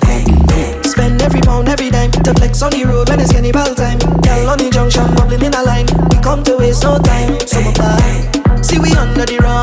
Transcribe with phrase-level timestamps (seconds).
[0.00, 3.98] to Spend every pound, every dime to flex on the road when it's carnival time.
[3.98, 5.86] Girl on the junction, bubbling in a line.
[6.10, 8.62] We come to waste no time, so bye.
[8.62, 9.57] See we under the road.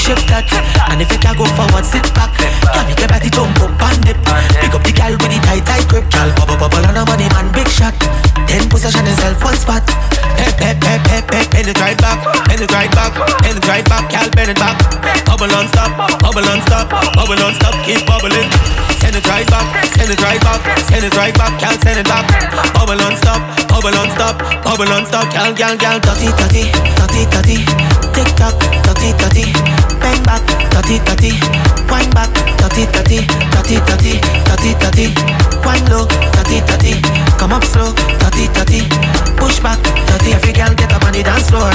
[0.00, 0.48] shift that.
[0.90, 2.29] And if you can go forward, sit back.
[25.60, 27.56] Gal, gal, dirty, dirty, dirty, dirty.
[28.14, 29.52] Tick tock, dirty, dirty.
[30.00, 31.79] Bang back, dirty, dirty.
[31.90, 34.14] Wine back, dirty, dirty, dirty, dirty,
[34.46, 35.06] dirty, dirty.
[35.66, 36.06] Wine low,
[36.38, 36.94] dirty, dirty.
[37.36, 37.92] Come up slow,
[38.22, 38.86] dirty, dirty.
[39.36, 40.32] Push back, dirty.
[40.32, 41.70] Every gal get up on the dance floor.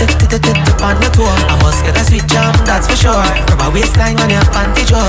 [0.00, 1.28] Tip, tip, tip, tip on your tour.
[1.28, 3.24] I must get a sweet jam, that's for sure.
[3.46, 5.08] From my waistline on your panty drawer.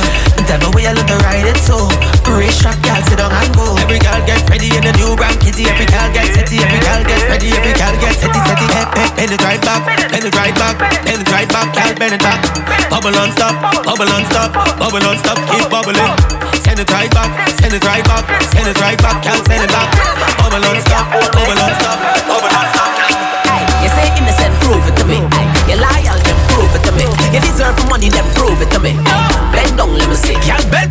[0.50, 1.88] Tell me where you look to ride it so.
[2.30, 3.78] Race track, gal, sit down and go.
[3.80, 5.66] Every gal get ready in the new brand kitty.
[5.70, 8.68] Every gal get setty, every gal get ready, every gal get setty, setty.
[9.16, 12.22] Bend it right back, bend it right back, bend it right back, gal, bend it
[12.24, 12.40] back.
[12.90, 13.54] Bubble on stop,
[13.86, 16.00] bubble on stop, bubble on stop, keep bubbling.
[16.64, 17.30] Send it right back,
[17.60, 19.90] send it right back, send it right back, gal, send it back.
[20.38, 21.98] Bubble on stop, bubble on stop,
[22.28, 22.92] bubble on stop.
[23.84, 25.20] You say innocent, prove it to me.
[25.70, 27.06] You loyal, then prove it to me.
[27.34, 28.94] You deserve money, then prove it to me.
[29.54, 30.36] Bend down, let me see.
[30.46, 30.89] Girl, bend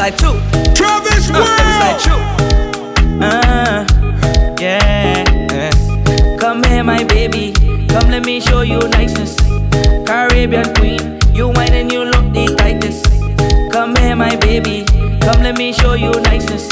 [0.00, 0.32] like two.
[0.72, 2.16] Travis uh, It like two.
[3.20, 3.84] Uh,
[4.58, 6.38] yeah.
[6.38, 7.52] Come here, my baby.
[7.86, 9.36] Come let me show you niceness.
[10.06, 13.04] Caribbean queen, you whine and you look the tightest.
[13.70, 14.86] Come here, my baby.
[15.20, 16.66] Come let me show you niceness.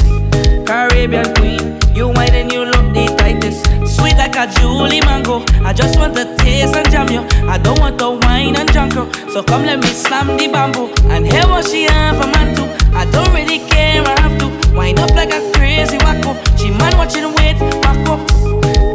[0.66, 3.66] Caribbean queen, you whine and you look the tightest.
[3.94, 5.44] Sweet like a Julie mango.
[5.66, 7.20] I just want the taste and jam you.
[7.46, 8.94] I don't want the wine and junk.
[9.32, 12.57] So come let me slam the bamboo and hear what she have for man.
[12.94, 16.34] I don't really care, I have to wind up like a crazy wacko.
[16.58, 18.16] She man watching wait, wacko.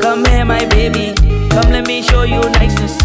[0.01, 1.13] Come here, my baby,
[1.51, 2.97] come let me show you niceness.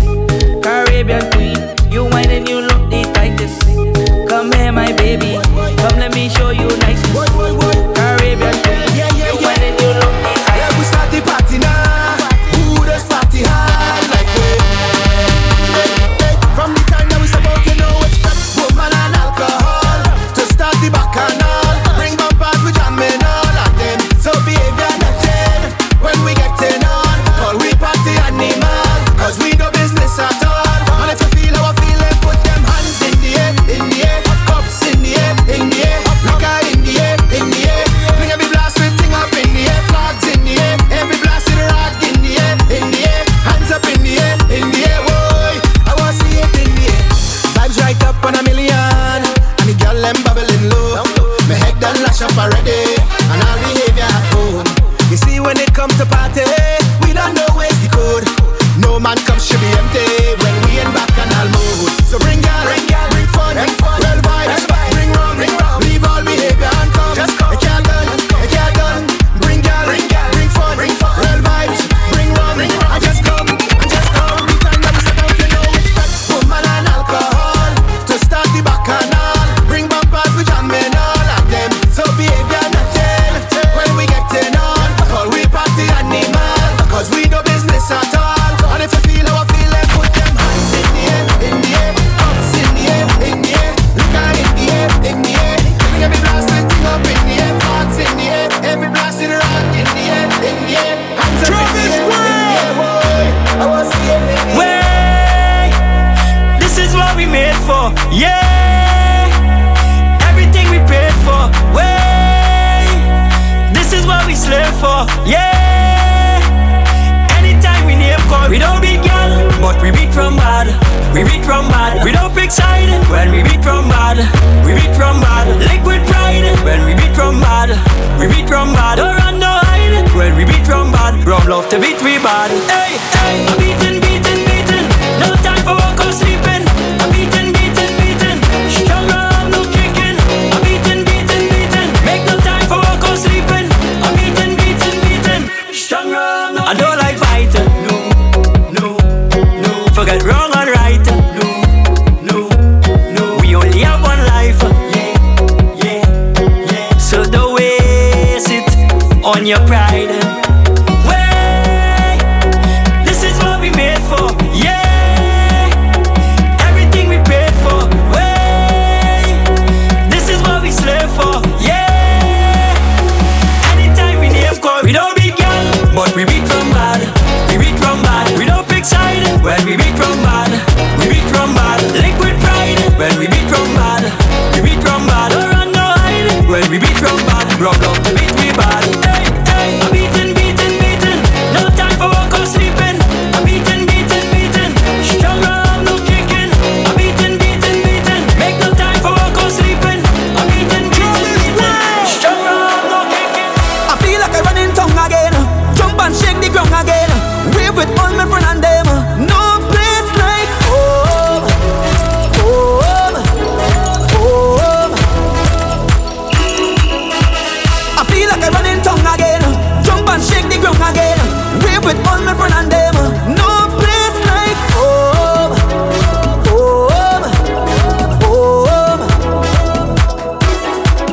[0.62, 1.56] Caribbean queen,
[1.90, 3.62] you whine and you look the tightest.
[4.28, 5.38] Come here, my baby,
[5.78, 7.67] come let me show you niceness.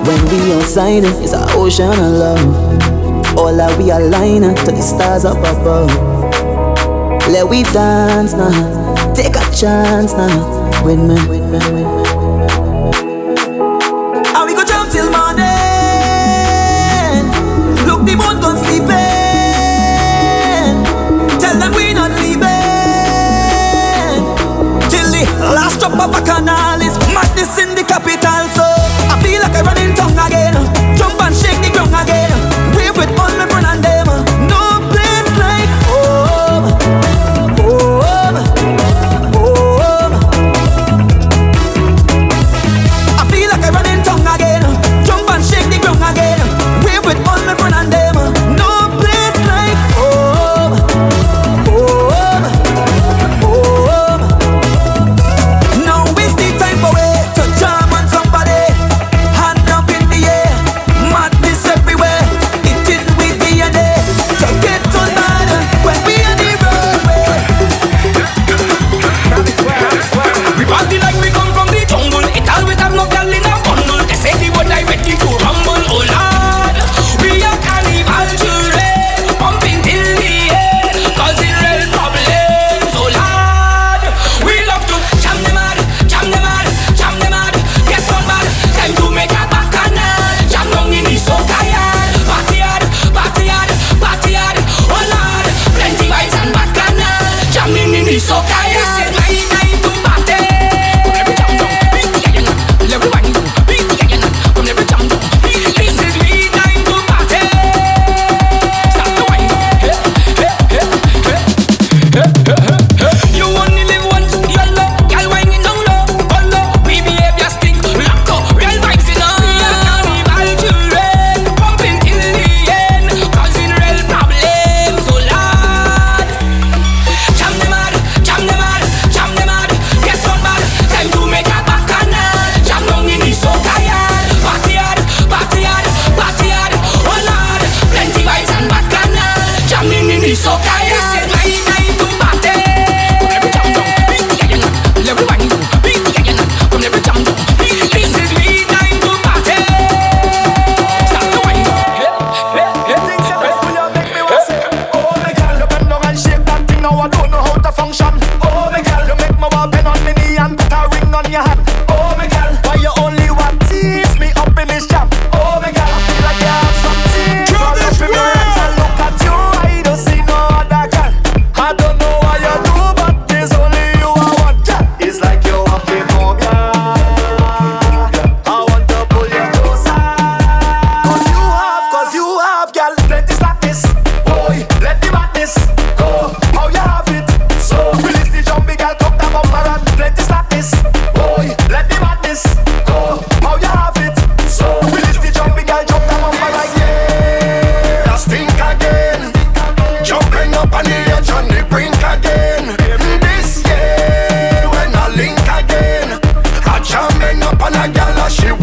[0.05, 3.37] When we outside, it's an ocean of love.
[3.37, 5.89] All that we align to the stars up above.
[7.33, 10.85] Let we dance now, take a chance now.
[10.85, 11.83] With me, with me, with me.
[14.29, 15.73] And we go jump till morning.
[17.89, 18.93] Look, the moon gone sleeping.
[21.41, 22.45] Tell them we not leaving.
[24.93, 28.44] Till the last drop of canal is madness in the capital.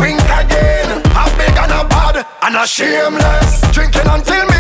[0.02, 1.00] Drink again.
[1.14, 3.60] I've been a bad and a shameless.
[3.70, 4.51] Drinking until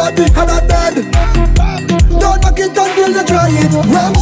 [0.00, 0.96] body and a dead.
[2.20, 3.72] Don't back it until you try it.
[3.92, 4.14] Ram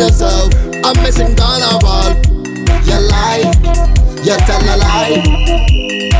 [0.00, 0.48] yourself.
[0.82, 2.16] I'm missing carnival.
[2.88, 3.44] You lie,
[4.24, 5.20] you tell a lie.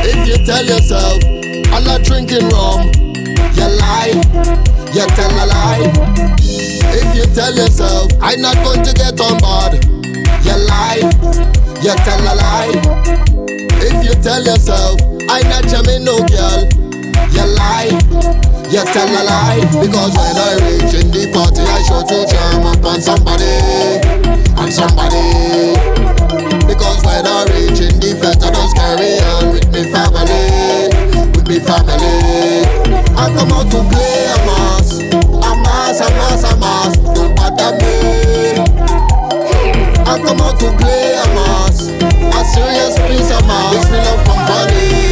[0.05, 1.17] If you tell yourself,
[1.73, 2.93] I'm not drinking rum.
[3.57, 4.13] You lie,
[4.93, 5.89] you tell a lie.
[6.93, 9.73] If you tell yourself, I'm not going to get on board.
[10.45, 11.01] You lie,
[11.81, 12.77] you tell a lie.
[13.81, 16.69] If you tell yourself, I'm not jamming no girl.
[17.33, 18.60] You lie.
[18.71, 19.59] You tell a lie.
[19.83, 23.99] Because when I reach in the party I show to charm upon somebody.
[24.55, 25.75] On somebody.
[26.63, 30.87] Because when I reach in the fete I just carry on with me family.
[31.35, 32.63] With me family.
[33.19, 35.03] I come out to play a mas.
[35.19, 36.95] A mas, a mas, a mas.
[37.11, 38.55] Don't bother me.
[40.07, 41.91] I come out to play a mas.
[41.91, 43.83] A serious piece of mas.
[43.91, 45.10] Me love company.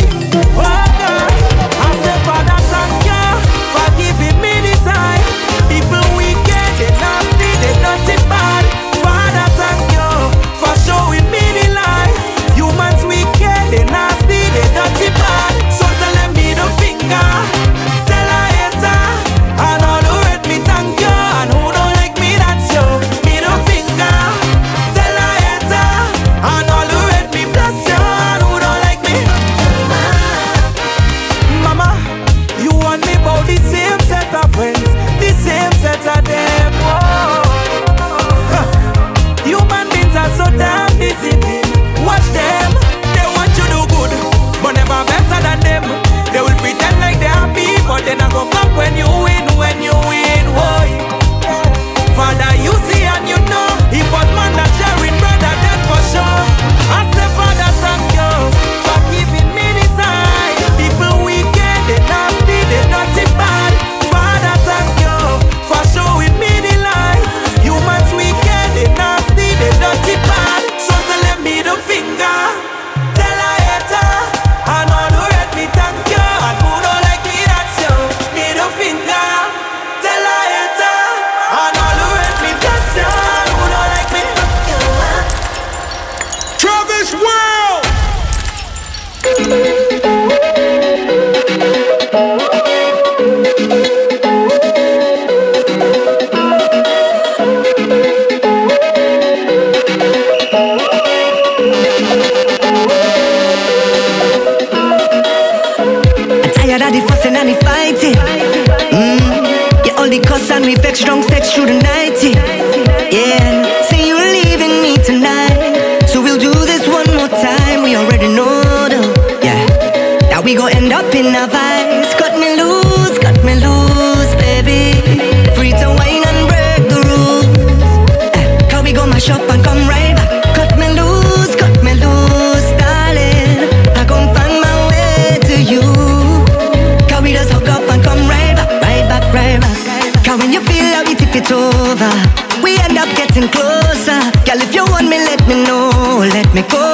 [141.50, 142.14] Over,
[142.62, 144.22] we end up getting closer.
[144.46, 146.94] Girl, if you want me, let me know, let me go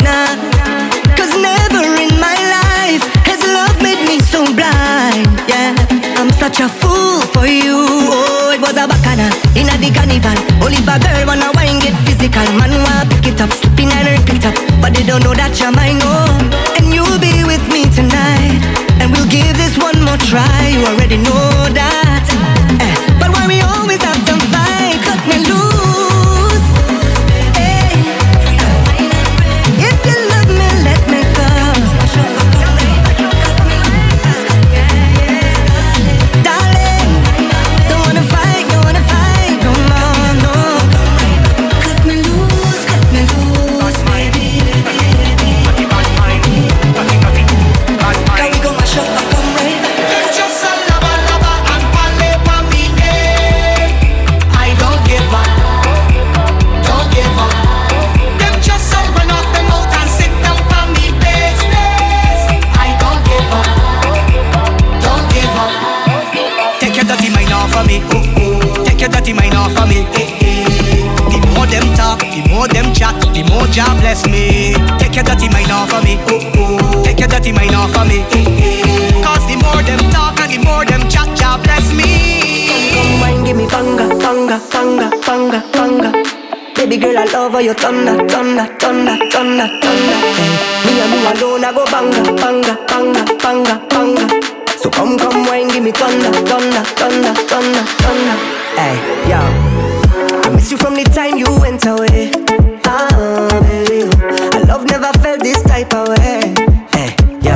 [0.00, 0.40] now.
[1.20, 5.28] Cause never in my life has love made me so blind.
[5.44, 5.76] Yeah,
[6.16, 7.84] I'm such a fool for you.
[8.08, 10.32] Oh, it was a bacchanal in a the carnival.
[10.64, 12.48] Only bad girl wanna wine get physical.
[12.56, 15.52] Man wanna pick it up, slipping and rip it up, but they don't know that
[15.60, 16.00] you're mine.
[16.00, 16.40] Oh,
[16.80, 18.64] and you'll be with me tonight,
[18.96, 20.72] and we'll give this one more try.
[20.72, 22.19] You already know that.
[74.98, 76.16] Take your dirty mind off of me.
[77.04, 78.24] Take your dirty mind off of me.
[79.24, 82.08] Cause the more them talk and the more them chat, Jah bless me.
[82.94, 86.10] Come wine, give me banga, banga, banga, banga, banga.
[86.74, 90.18] Baby girl, I love how you thunder, thunder, thunder, thunder, thunder.
[90.86, 94.24] Me and you alone, I go banga, banga, banga, banga, banga.
[94.78, 98.36] So come, come wine, give me thunder, thunder, thunder, thunder, thunder.
[98.80, 98.96] Hey,
[99.28, 99.40] yo,
[100.40, 102.32] I miss you from the time you went away.
[102.86, 103.79] Ah, I
[104.70, 106.54] love never felt this type of way.
[106.54, 106.54] Eh,
[106.94, 107.10] hey,
[107.42, 107.54] yo.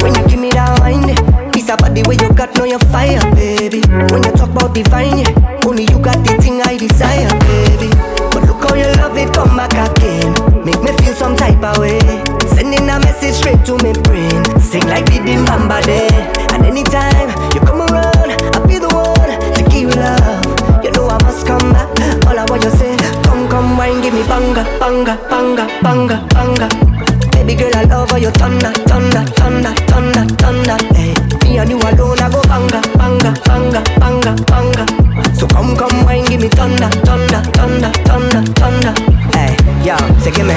[0.00, 1.20] When you give me that wine, yeah,
[1.52, 3.84] piece about the way you got know your fire, baby.
[4.08, 7.92] When you talk about divine, yeah, only you got the thing I desire, baby.
[8.32, 10.32] But look how you love it, come back again.
[10.64, 12.00] Make me feel some type of way.
[12.56, 14.40] Sending a message straight to me brain.
[14.64, 16.08] Sing like the Bamba day.
[16.56, 20.40] And anytime you come around, I'll be the one to give you love.
[20.80, 21.63] You know I must come
[23.84, 26.68] wine, give me banga, banga, banga, banga, banga.
[27.32, 30.76] Baby girl, I love how you thunder, thunder, thunder, thunder, thunder.
[30.96, 31.12] Hey,
[31.44, 34.84] me and you alone, I go banga, banga, banga, banga, banga.
[35.34, 38.94] So come, come, wine, give me thunder, thunder, thunder, thunder, thunder.
[39.36, 39.52] Hey,
[39.84, 40.54] yo, say give me,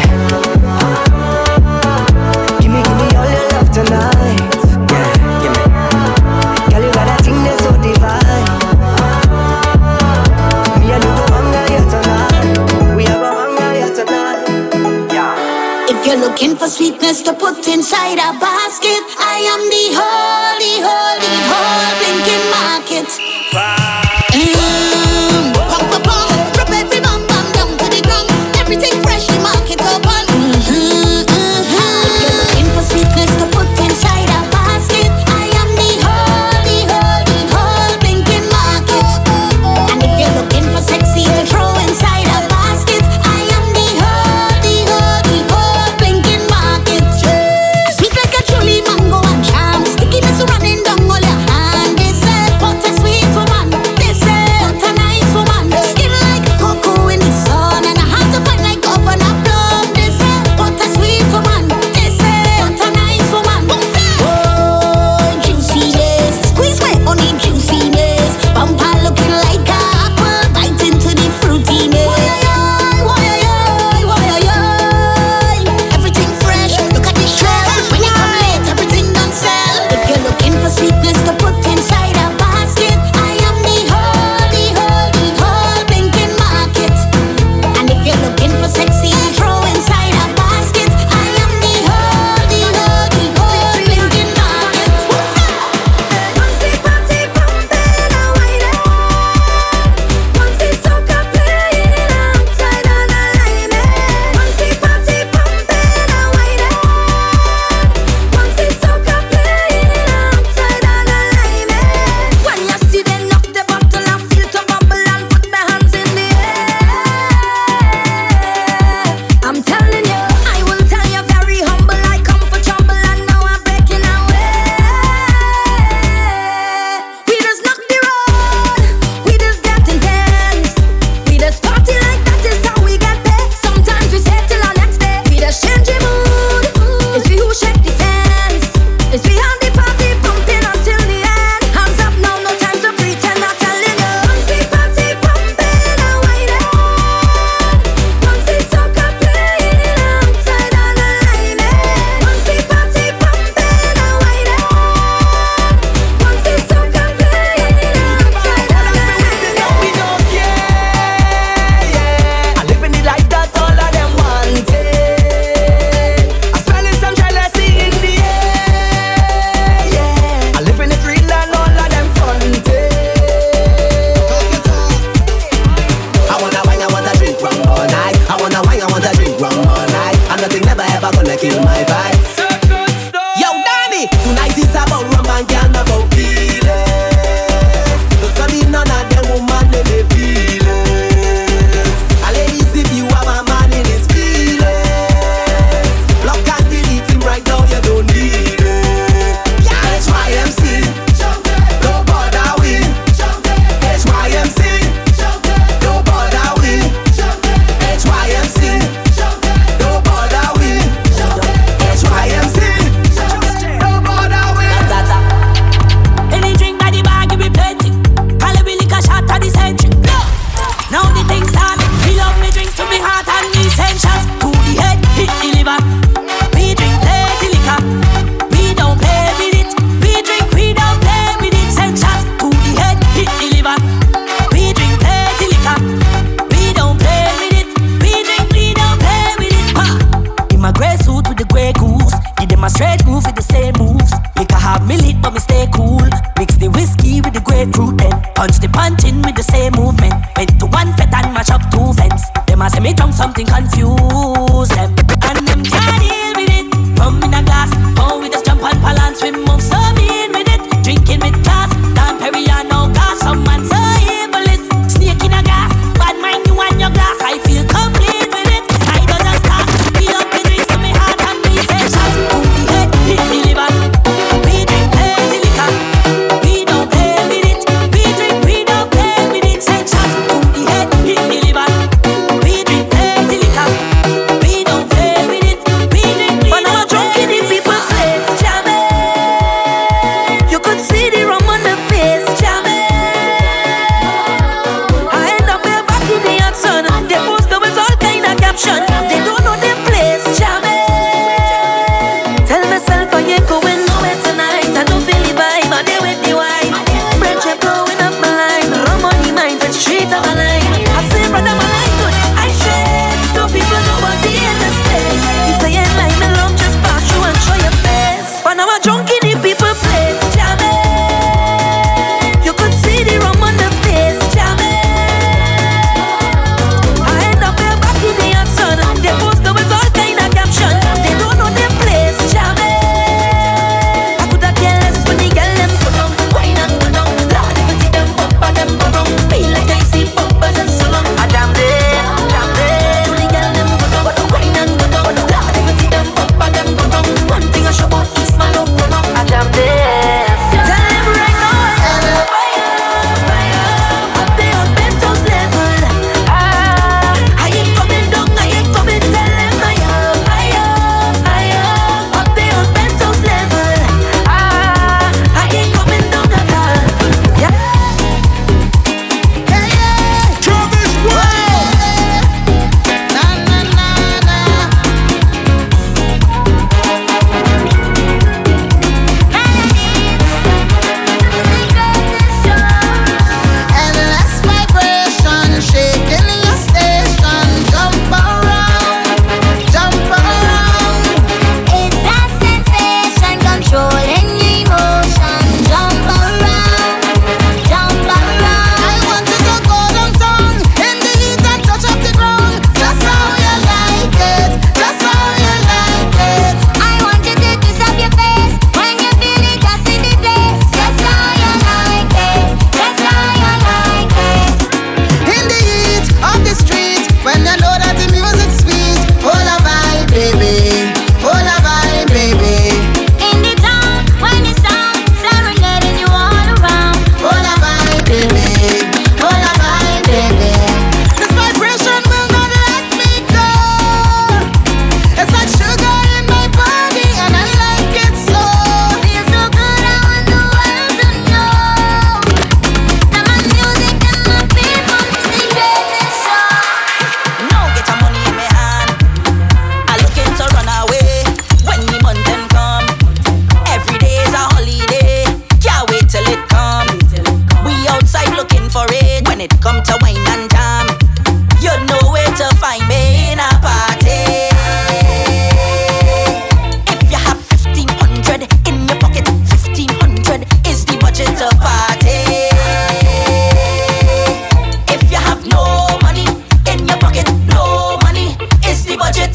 [16.39, 22.45] looking for sweetness to put inside a basket, I am the holy, holy, whole blinking
[22.54, 23.26] market.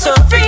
[0.02, 0.41] so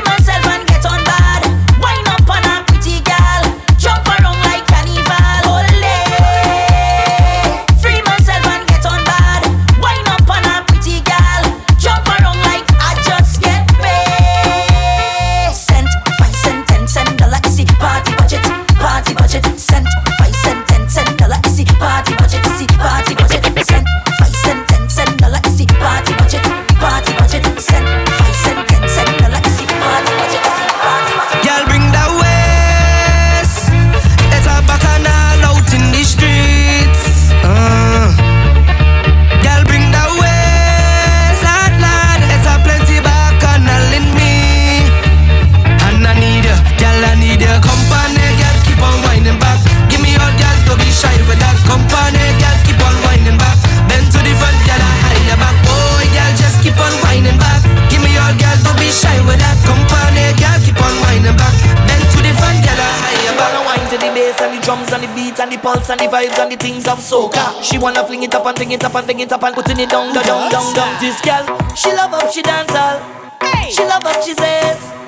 [68.54, 71.00] and bring it up and bring it up and putting it down, down, down, down.
[71.00, 72.98] This girl, she love up, she dance all.
[73.42, 75.03] Hey, She love up, she says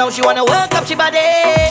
[0.00, 1.20] now she wanna work up she body.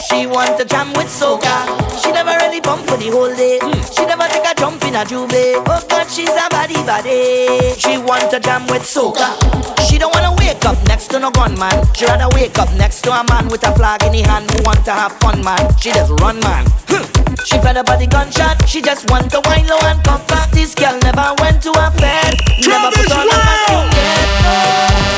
[0.06, 1.66] She want to jam with soca.
[1.98, 3.58] She never really pump for the whole day.
[3.90, 5.58] She never take a jump in a jubilee.
[5.66, 7.74] Oh God, she's a body body.
[7.74, 9.34] She want to jam with soca.
[9.82, 11.74] She don't wanna wake up next to no gunman.
[11.92, 14.62] She rather wake up next to a man with a flag in his hand who
[14.62, 15.66] want to have fun, man.
[15.82, 16.70] She just run, man.
[16.86, 17.02] Hmm.
[17.42, 18.62] She fed up by the gunshot.
[18.68, 20.52] She just want to wine low and come back.
[20.52, 22.38] This girl never went to a bed.
[22.62, 23.90] Never put on a costume.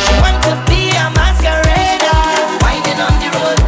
[0.01, 0.72] She want to
[3.03, 3.62] on the road.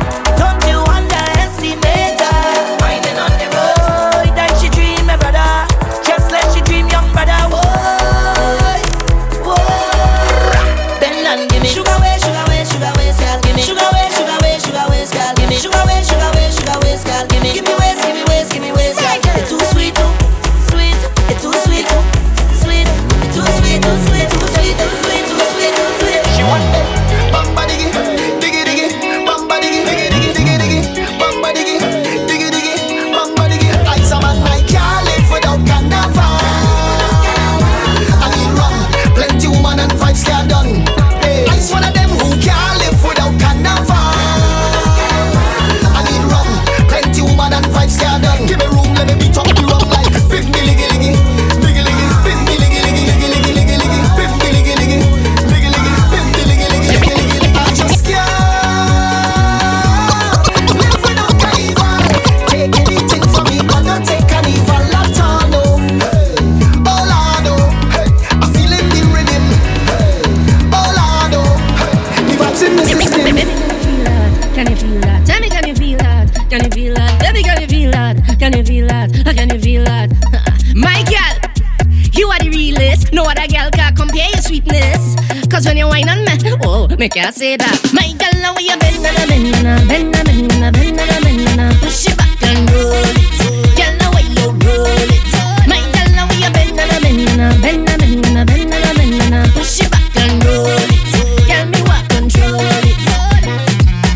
[87.05, 87.77] me can't say that.
[87.93, 91.61] My gal, now you bend and bend and bend and bend and bend and bend
[91.61, 93.77] and push it back and roll it.
[93.77, 95.29] Gal, now you roll it.
[95.69, 99.37] My gal, now you bend and bend and bend and bend and bend and bend
[99.37, 101.45] and push it back and roll it.
[101.45, 102.97] Gal, me what control it.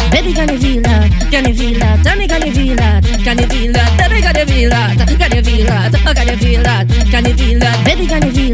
[0.09, 1.13] Baby, can you feel that?
[1.29, 2.01] Can you feel that?
[2.01, 3.05] Tell me, can you feel that?
[3.05, 4.01] Can you feel that?
[4.01, 4.97] Baby, can you feel that?
[4.97, 5.93] Can you feel that?
[5.93, 6.89] Can you feel that?
[7.13, 7.85] Can you feel that?
[7.85, 8.48] Baby, can you feel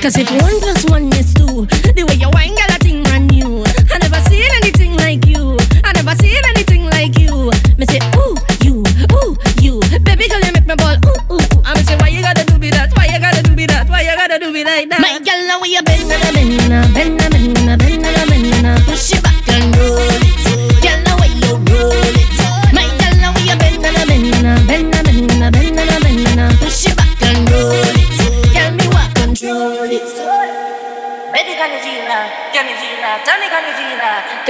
[0.00, 1.66] Cause if one plus one is two,